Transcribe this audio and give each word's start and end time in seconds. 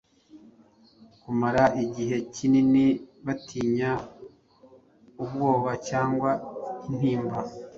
Kumara 1.21 1.63
igihe 1.83 2.17
kinini 2.33 2.85
batinya 3.25 3.91
ubwoba 5.23 5.71
cyangwa 5.87 6.29
intimba 6.87 7.39